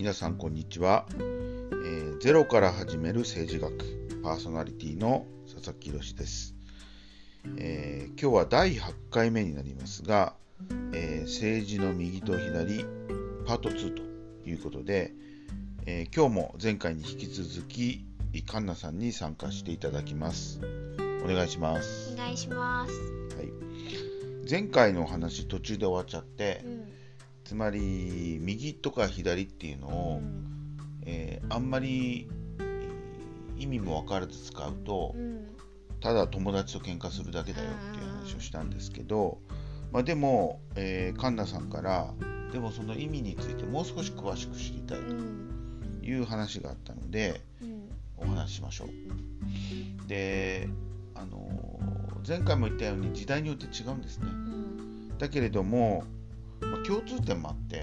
[0.00, 3.70] 皆さんこんにちは、えーゼロから始める政治学
[4.22, 6.54] パーソナリティの佐々木宏です、
[7.58, 10.32] えー今日は第8回目になりますが、
[10.94, 12.86] えー政治の右と左
[13.46, 14.02] パート2と
[14.48, 15.12] いうことで、
[15.84, 18.06] えー今日も前回に引き続き
[18.46, 20.62] カンナさんに参加していただきます。
[21.22, 22.14] お願いします。
[22.14, 22.92] お願いします。
[23.36, 26.99] はい、前回のお話途中で終わっちゃって、うん。
[27.50, 30.22] つまり右とか左っていうのを、
[31.02, 32.28] えーあんまり
[32.60, 35.48] えー意味も分からず使うとうん。
[36.00, 39.38] ただ友達と喧嘩するだけだよっていう話をしたんですけど、
[39.90, 42.14] まあ、でも、えー、カンナさんから
[42.52, 45.98] でもその意味についてもう少し詳しく知りたいうん。
[45.98, 47.90] という話があったのでうん。
[48.16, 48.88] お話ししましょう。
[50.08, 50.68] で
[51.16, 54.26] あのー前回も言ったように時代によって違うんですね。
[54.28, 55.18] うん。
[55.18, 56.19] だけれども、まあ、
[56.86, 57.82] 共通点もあって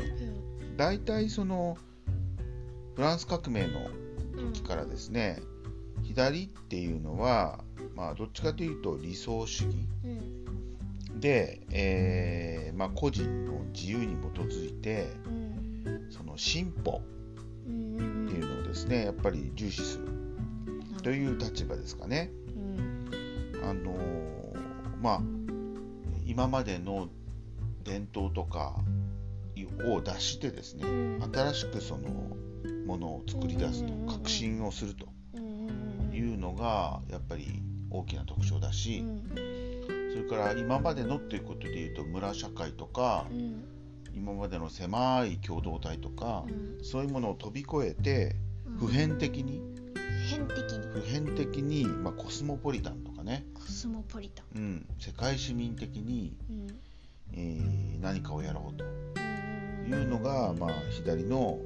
[0.76, 1.78] 大体その
[2.96, 3.80] フランス革命の
[4.38, 4.54] うん。
[4.54, 5.40] 時からですね、
[6.04, 7.64] 左っていうのは、
[7.96, 11.20] まあ、どっちかというと理想主義うん。
[11.20, 16.08] で、えーまあ、個人の自由に基づいてうん。
[16.10, 17.02] その進歩
[17.68, 18.26] うん。
[18.28, 20.08] っていうのをですねやっぱり重視する
[21.04, 22.32] という立場ですかね。
[22.56, 23.60] うん。
[23.64, 23.98] あのー
[25.02, 25.22] まあ
[26.26, 27.08] 今までの
[27.88, 28.76] 伝統とか
[29.86, 31.32] を出してですねうん。
[31.34, 32.10] 新しくその
[32.86, 36.14] ものを作り出すとうん革新をするとうん。
[36.14, 39.24] いうのがやっぱり大きな特徴だうしん。
[40.12, 43.64] それから今までのっていうことでいうと村社会とかうん。
[44.14, 46.84] 今までの狭い共同体とかうん。
[46.84, 48.36] そういうものを飛び越えて
[48.80, 49.62] 普遍的に
[50.28, 50.88] 普遍的に。
[50.88, 54.58] 普遍的に、まあ、コスモポリタンとかね、コスモポリタン。
[54.58, 56.68] うん、世界市民的に、うん。
[57.34, 59.92] えー何かをやろうとうん。
[59.92, 61.60] いうのが、まあ、左の、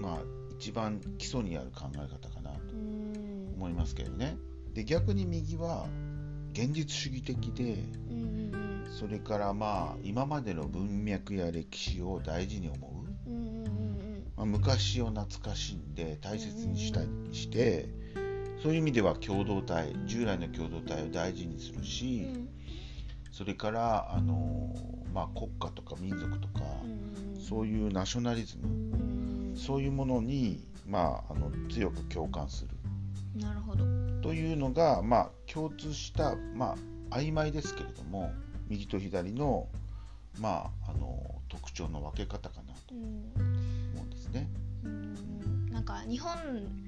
[0.00, 0.18] まあ、
[0.58, 3.54] 一番基礎にある考え方かなとうん。
[3.56, 4.36] 思いますけどね。
[4.72, 5.86] で逆に右は
[6.52, 8.86] 現実主義的でうん。
[8.90, 12.94] それからまあ今までの文脈や歴史を大事に思う。
[14.36, 17.88] まあ、昔を懐かしんで大切にしたいして
[18.62, 22.26] そういう意味では共同体従来の共同体を大事にするし、
[23.30, 24.74] それからあの、
[25.14, 26.60] まあ、国家とか民族とか、
[27.48, 29.56] そういうナショナリズムうん。
[29.56, 33.84] そういうものに、まあ、あの強く共感するなるほど。
[34.22, 36.74] というのが、まあ、共通した、ま
[37.10, 38.32] あ、曖昧ですけれども
[38.68, 39.68] 右と左の,、
[40.40, 43.02] まあ、あの特徴の分け方かなとうん。
[43.94, 44.48] 思うんですね。
[44.84, 45.14] うん
[45.70, 46.32] なんか日本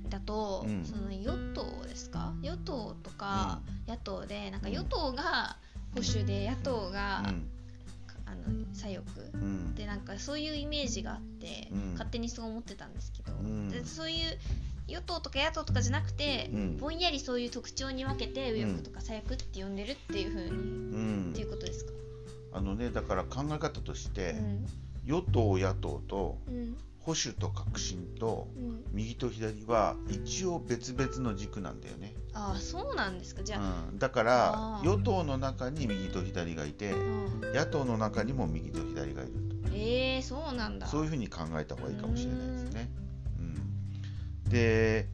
[0.08, 2.32] だと、うんその与党ですか？
[2.42, 5.56] 与党とか野党でなんか与党が
[5.94, 7.48] 保守で野党が、うん
[8.72, 9.02] 左翼。
[9.34, 9.74] うん。
[9.74, 11.92] でなんかそういうイメージがあって、うん。
[11.92, 13.68] 勝手にそう思ってたんですけど、うん。
[13.68, 14.38] でそういう
[14.88, 16.76] 与党とか野党とかじゃなくて、うん。
[16.78, 21.30] ぼんやりそういう特徴に分けて右翼とか左翼って呼んでるっていう風に、うん。
[21.32, 21.92] っていうことですか、
[22.52, 24.66] あのねだから考え方として、うん。
[25.04, 32.14] 与党野党とうん保守と革新とうん、右と左は一応別々の軸なんだよね。
[32.34, 33.44] ああそうなんですか。
[33.44, 37.40] じゃあ、うん、だから与党の中に右と左がいてうん。
[37.54, 39.32] 野党の中にも右と左がいる
[39.72, 40.86] えー、そうなんだ。
[40.86, 42.90] とそういうふうに考えた方がいいかもしれないですね。
[43.38, 45.06] うん、で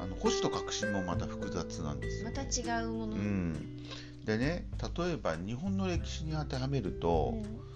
[0.00, 2.48] あの保守と革新もまた複雑なんですよ、まね。
[2.48, 3.86] た違うもの、うん、
[4.24, 7.73] でね例えば日本の歴史に当てはめると、うん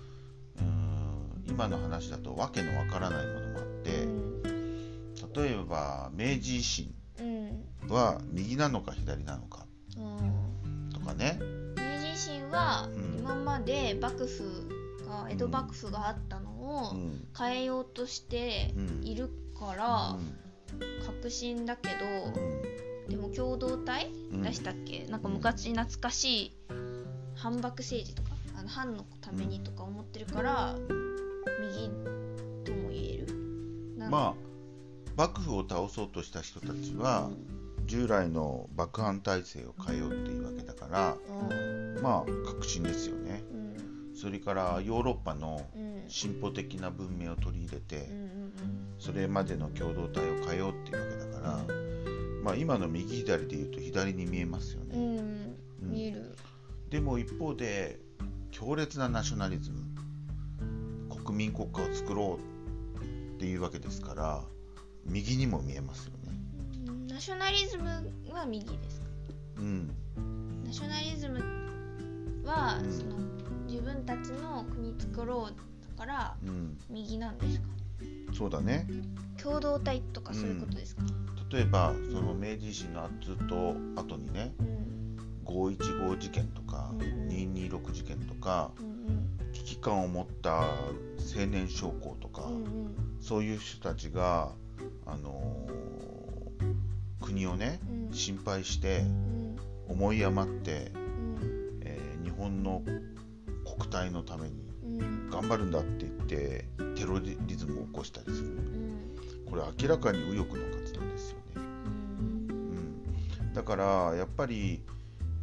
[1.48, 4.06] 今の話だと訳のわからないものもあって
[5.40, 6.94] 例えば明治維新
[7.88, 9.66] は右なのか左なのか
[9.96, 10.90] うん。
[10.92, 11.38] とかね。
[11.40, 13.18] 明治維新はうん。
[13.18, 14.68] 今まで幕府
[15.08, 17.26] が江戸幕府があったのをうん。
[17.36, 19.06] 変えようとしてうん。
[19.06, 20.34] いるからうん。
[21.20, 23.08] 革新だけうどん。
[23.08, 24.10] でも共同体？
[24.32, 24.42] うん。
[24.42, 25.06] 出したっけ？
[25.06, 26.56] なんか昔懐かしい
[27.34, 30.74] 反幕政治とかあの藩のためにとか思ってるから
[31.60, 31.90] 右
[32.64, 33.26] とも言える？
[34.10, 34.34] まあ
[35.16, 37.30] 幕府を倒そうとした人たちは
[37.86, 41.16] 従来の幕藩体制を変えようっていうわけだから
[41.50, 42.02] うん。
[42.02, 43.42] まあ革新ですよね。
[43.52, 44.16] うん。
[44.16, 45.88] それからヨーロッパのうん。
[46.10, 48.08] 進歩的な文明を取り入れて
[48.98, 51.58] それまでの共同体を変えようっていうわけだから
[52.42, 55.54] まあ今の右左で言うと左に見えますよね。
[55.82, 56.34] 見える。
[56.88, 58.00] でも一方で
[58.50, 59.80] 強烈なナショナリズム
[61.28, 62.38] 国民国家を作ろ
[62.96, 64.40] うっていうわけですから
[65.04, 66.32] 右にも見えますよね。
[66.86, 67.84] うんナショナリズム
[68.32, 69.06] は右ですか？
[69.58, 69.90] うん。
[70.64, 71.38] ナショナリズム
[72.46, 72.90] は、うん。
[72.90, 73.16] その
[73.66, 75.54] 自分たちの国作ろう
[75.98, 76.78] だからうん。
[76.88, 77.66] 右なんですか？
[78.32, 78.86] そうだね。
[79.42, 81.02] 共同体とかそういうことですか、
[81.52, 85.16] 例えばその明治維新のずっと後にねうん。
[85.44, 87.28] 515事件とかうん。
[87.28, 92.94] 226事件とかうん危機感を持った青年将校とか、うんうん。
[93.20, 94.52] そういう人たちが、
[95.04, 95.78] あのー
[97.20, 98.14] 国をねうん。
[98.14, 99.56] 心配してうん。
[99.88, 101.80] 思い余って、うん。
[101.82, 102.82] えー日本の
[103.76, 105.30] 国体のためにうん。
[105.30, 106.64] 頑張るんだって言って
[106.94, 108.48] テロリズムを起こしたりする。
[108.48, 109.16] うん。
[109.50, 111.62] これ明らかに右翼の活動ですよね、うん。
[113.42, 114.82] うん、だからやっぱり、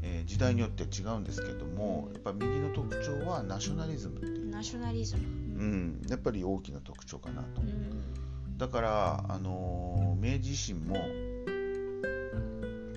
[0.07, 5.21] えー時代によって違うんですけどもやっぱ右の特徴はナショナリズムっていう、ナショナリズム。
[5.23, 7.61] うん、やっぱり大きな特徴かなと。
[7.61, 8.57] うん。
[8.57, 10.95] だから、あのー明治維新も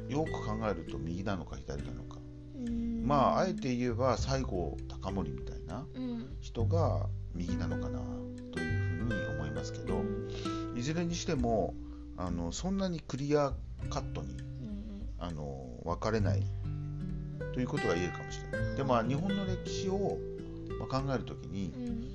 [0.08, 2.18] よく考えると右なのか左なのか、
[2.56, 3.06] うん。
[3.06, 6.36] まああえて言えば西郷隆盛みたいなうん。
[6.40, 8.00] 人が右なのかな
[8.52, 10.02] というふうに思いますけど
[10.76, 11.74] いずれにしても
[12.16, 13.52] あのそんなにクリア
[13.90, 15.02] カットにうん。
[15.18, 16.42] あの分かれない
[17.52, 18.76] ということが言えるかもしれない。
[18.76, 20.18] でまあ日本の歴史を、
[20.78, 22.14] まあ、考えるときにうん。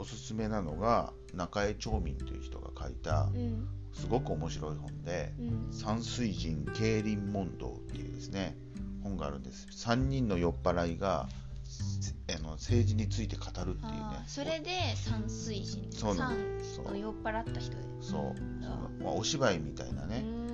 [0.00, 3.68] おすすめなのが中江長民という人が書いたうん。
[3.92, 8.56] すごく面白い本でうん「山水人競輪問答」っていうですね
[9.02, 9.66] 本があるんです。
[9.72, 11.28] 3人の酔っ払いが
[11.64, 14.24] せあの政治について語るっていうね。
[14.26, 16.64] それで山水人そうな山の。
[16.64, 16.84] そう。
[16.84, 17.76] の酔っ払った人。
[17.76, 20.47] でそうまあ、お芝居みたいなね、うん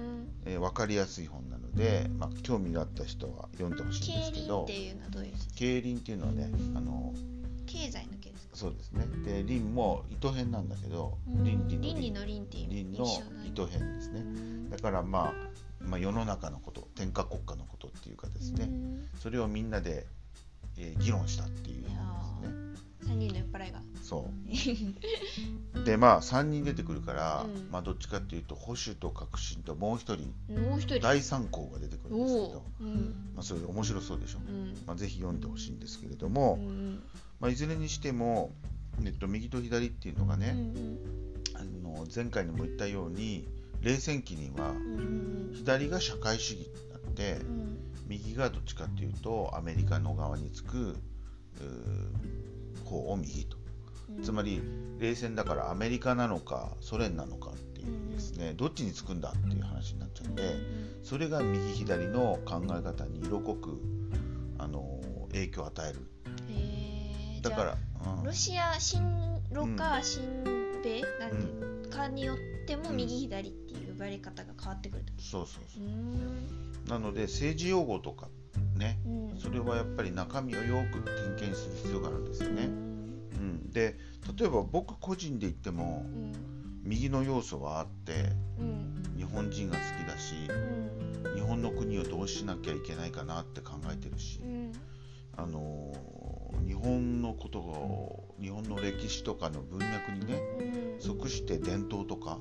[0.46, 7.14] えー分かりやすい本なので、まあ、興味があった人は読んでほしいんです競輪けどっていうのはどういう字競輪っていうのはねあの
[7.66, 8.56] 経済の経ですか？
[8.56, 9.06] そうですね。
[9.24, 12.68] で輪も糸編なんだけど倫理のの倫っていう
[13.02, 14.20] 輪の糸編ですね。
[14.20, 15.32] うんだから、まあ、
[15.80, 18.64] まあ世の中のこと天下国家のことっていうかですね。
[18.64, 19.08] うん。
[19.20, 20.06] それをみんなで、
[20.76, 21.86] えー議論したっていう
[23.04, 23.82] いや本ですねー三人の酔っ払いが。
[24.02, 24.30] そ
[25.74, 25.84] う。
[25.84, 27.70] でまあ3人出てくるから、うん。
[27.70, 31.00] まあどっちかっていうと保守と革新ともう一人もう一人。
[31.00, 33.32] 第三項が出てくるんですけおどお、うん。
[33.34, 34.76] まあ、それ面白そうでしょ、うん。
[34.86, 37.02] まあ、ぜひ読んでほしいんですけれども、うん
[37.40, 38.52] まあ、いずれにしても、
[39.04, 40.56] えっと、右と左っていうのがうんね、
[41.54, 43.46] あの前回にも言ったように
[43.82, 44.74] 冷戦期には
[45.54, 47.78] 左が社会主義になってうん。
[48.06, 50.96] 右がどっちかっていうとアメリカの側につく
[52.84, 53.56] うー方を右と。
[54.16, 54.22] うん。
[54.22, 54.62] つまり
[54.98, 60.42] 冷戦だからアメリカなのかソ連なのかっていうですねどっちにつくんだっていう話になっちゃうんで
[61.02, 63.80] それが右左の考え方に色濃く
[64.58, 65.00] あの
[65.32, 66.00] 影響を与える。
[67.42, 67.76] だから
[68.18, 68.24] うん。
[68.24, 69.02] ロシア親
[69.50, 70.44] ロか親
[70.82, 71.02] 米？
[71.20, 75.12] なんていうかによってもうん右左っていう呼ばれ方が変わってくると。
[75.22, 75.84] そうそうそう。
[75.84, 76.84] うん。
[76.88, 78.28] なので政治用語とか
[78.74, 78.98] ね。
[79.06, 79.38] うん。
[79.38, 82.64] それはやっぱり中身をよく点検する必要があるんですよね。
[82.64, 82.70] うん。
[82.70, 83.96] うん、で
[84.38, 86.32] 例えば僕個人で言ってもうん。
[86.82, 89.14] 右の要素はあってうん。
[89.16, 91.34] 日本人が好きだしうん。
[91.34, 94.72] 日本の国をどうしなきゃいけないかなって考えてるし、うん。
[95.36, 96.34] あのー
[96.66, 100.40] 日本のことを日本の歴史とかの文脈にね
[100.96, 101.00] うん。
[101.00, 102.38] 即して伝統とか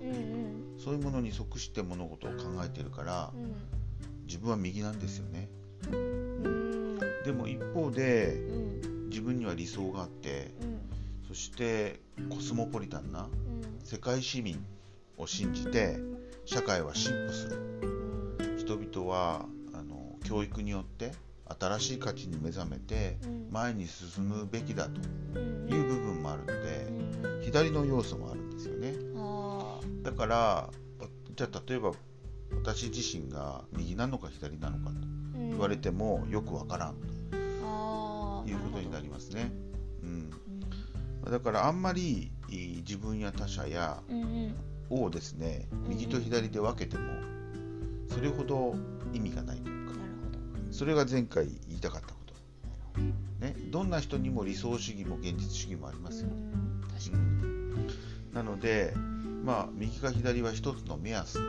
[0.77, 3.31] そういうものに即して物事を考えてるから
[4.25, 5.49] 自分は右なんですよね
[7.23, 9.09] でも一方でうん。
[9.09, 10.79] 自分には理想があってうん。
[11.27, 11.99] そして
[12.29, 13.85] コスモポリタンなうん。
[13.85, 14.63] 世界市民
[15.17, 15.97] を信じて
[16.45, 17.57] 社会は進歩する。
[18.41, 18.57] うん。
[18.57, 21.11] 人々はあの教育によって
[21.59, 23.47] 新しい価値に目覚めてうん。
[23.51, 24.91] 前に進むべきだと
[25.35, 25.69] うん。
[25.69, 26.87] いう部分もあるので
[27.23, 28.93] うん左の要素もあるんですよね。
[29.15, 30.69] あだから
[31.35, 31.91] じゃあ例えば
[32.63, 37.12] 私自身が右なのか左なのかとー言われてもよくわからんと
[38.45, 39.51] いうことになるりますね、
[40.01, 40.29] うん、
[41.29, 44.01] だからあんまり自分や他者や
[44.89, 45.67] をですね。
[45.87, 47.03] 右と左で分けても
[48.09, 48.75] それほど
[49.13, 49.93] 意味がないというか。
[50.71, 52.99] それが前回言いたかったこと、
[53.45, 57.87] ね、どんな人にも理想主義も現実主義もありますよ、うん確うん。
[58.33, 58.93] なので
[59.43, 61.39] まあ右か左は一つの目安。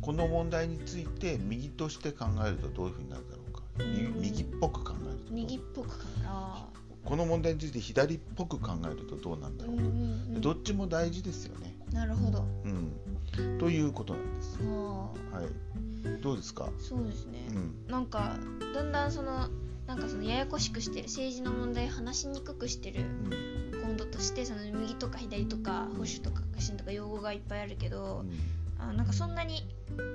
[0.00, 3.62] この問題について右として考えるとどういうふうになるだろうか。
[3.78, 5.05] 右右っぽく考え
[5.46, 6.66] 右っぽくかな
[7.04, 9.76] この問題について左っぽく考えるとどうなんだろう。
[9.76, 10.40] か、うんうんうん。
[10.40, 12.44] どっちも大事ですよね、なるほど。
[12.64, 14.58] うん、ということなんです。
[14.62, 16.20] あはい。
[16.20, 16.64] どうですか？
[16.64, 17.46] ーそうですね。
[17.50, 17.86] うん。
[17.88, 18.36] なんか
[18.74, 19.48] だんだんその
[19.86, 23.80] なんかそのややこしくしてる政治の問題話しにくくしてるうん。
[23.82, 28.24] 今度としてその右とか左とか保守とか革新とか用語がいっぱいあるけど、
[28.80, 29.64] あなんかそんなに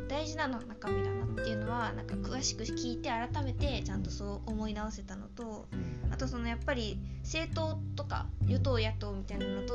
[0.08, 6.13] 大事なのは中身だなっていうのはなんか詳しく聞いて改めてちゃんとそう思い直せたのとうん。
[6.13, 9.74] あとそのやっぱり政党とか与党野党みたいなのと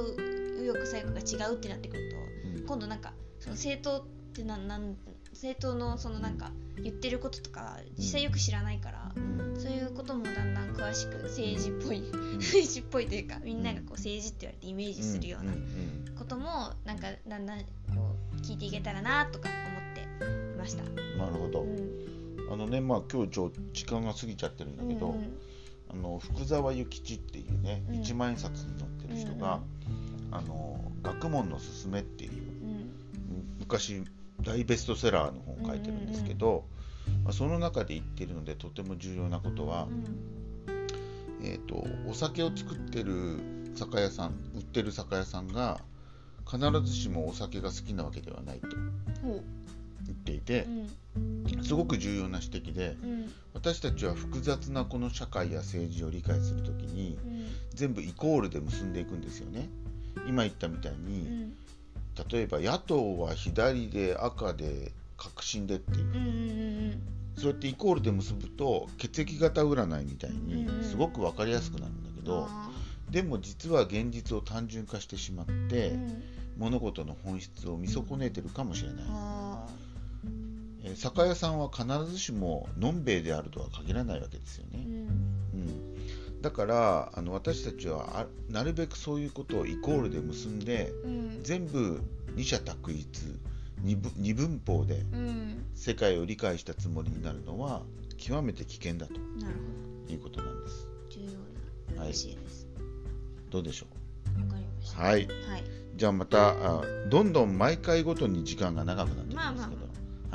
[0.57, 4.97] 右翼左翼が違うってなってくると今度なんかその政党ってなんなん
[5.33, 6.51] 政党のそのなんか
[6.83, 9.13] 言ってることとか実際よく知らないから、
[9.59, 12.01] そういうこともだんだん詳しく政治っぽい、
[12.39, 15.53] 政治っぽいというかみんながこう政治って言われてイメージするような
[16.19, 17.65] こともなんかだんだんこ
[18.35, 19.76] う聞いていけたらなとか思ってい
[20.67, 20.83] ました。
[21.19, 22.53] なるほど、うん。
[22.53, 25.19] あのねまあ今日ちょ時間が過ぎちゃってるんだけど、うん。
[25.19, 25.39] うん
[25.89, 27.95] あの福沢諭吉っていうね、うん。
[28.01, 29.61] 一万円札に載ってる人が、
[30.33, 32.91] あの学問のすすめっていううん。
[33.61, 34.03] 昔
[34.43, 36.65] 大ベストセラーの本を書いてるんですけど、
[37.23, 40.05] まあ、その中で言ってるのでとても重要なことはう、ん。
[41.45, 43.39] えー、とお酒を作ってる
[43.77, 45.81] 酒屋さん売ってる酒屋さんが
[46.51, 48.67] 必ずしもお酒が好きなわけではないと。
[49.23, 49.41] ほ
[50.09, 50.67] 言っていて
[51.63, 53.33] すごく重要な指摘でうん。
[53.55, 57.47] 私たちは複雑なこの社会や政治を理解するときにうん。
[57.75, 59.69] 全部イコールで結んでいくんですよね。
[60.27, 61.53] 今言ったみたいに、
[62.31, 66.99] 例えば野党は左で赤で革新でっていう。
[67.37, 72.71] そうやってイコールで結ぶと血液型占いみたいにすごく分かりやすくなるんだけど、あ
[73.11, 75.93] でも実は現実を単純化してしまって、
[76.57, 79.67] 物事の本質を見損ねてるかもしれない、あ
[80.87, 84.93] えー酒屋さんは必ずしものんべえであるとは限らないわけですよね、ーうん。
[84.93, 84.99] う
[86.39, 91.41] ん、だからあの私たちはあなるべくそういうことをイコールで結んでうん。
[91.43, 92.01] 全部
[92.35, 93.07] 二者択一
[93.83, 93.97] 二
[94.35, 95.65] 分法でうん。
[95.75, 97.83] 世界を理解したつもりになるのは
[98.17, 99.15] 極めて危険だと
[100.11, 100.89] いうことなんです。
[101.11, 102.15] ど重要なはい。
[103.51, 103.87] どうでしょ
[104.41, 105.01] わかりました。
[105.01, 105.27] うはい。
[105.27, 105.65] はい。
[105.97, 109.86] じゃあまたあどんどん毎回ごとに時間が長くなってきますけど、まあまあ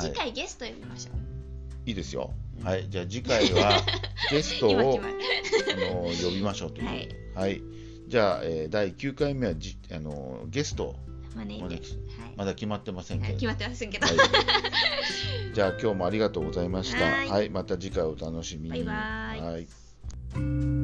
[0.02, 1.90] 次、回ゲスト呼びましょう。
[1.90, 2.32] いいですよ。
[2.64, 2.90] はい。
[2.90, 3.82] じゃあ次回は
[4.32, 7.16] ゲストを今あの呼びましょうということで。
[7.36, 7.62] はい、
[8.08, 10.84] じゃあ、えー第9回目はじあのゲスト。
[10.86, 10.96] を
[11.36, 11.76] 招いて。
[11.76, 12.34] 招きはい。
[12.36, 13.34] まだ決まってませんけれど。
[13.34, 14.06] はい決まってませんけど。
[14.08, 14.16] はい、
[15.54, 17.04] じゃあ今日もありがとうございました。
[17.04, 17.30] はい。
[17.30, 18.70] はい、また次回お楽しみに。
[18.70, 19.42] バイバイ。
[19.42, 20.81] はい